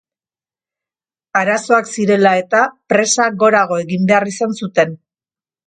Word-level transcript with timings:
Arazoak 1.41 1.91
zirela 1.97 2.33
eta, 2.41 2.63
presa 2.95 3.29
gorago 3.47 3.81
egin 3.85 4.11
behar 4.13 4.29
izan 4.35 4.59
zuten. 4.65 5.01